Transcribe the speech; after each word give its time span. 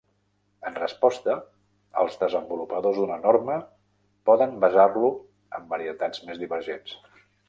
En 0.67 0.77
resposta, 0.77 1.33
els 2.03 2.15
desenvolupadors 2.23 2.97
d'una 3.01 3.17
norma 3.25 3.57
poden 4.31 4.55
basar-lo 4.65 5.11
en 5.59 5.69
varietats 5.75 6.25
més 6.31 6.41
divergents. 6.47 6.97